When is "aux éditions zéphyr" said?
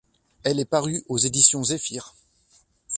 1.09-2.15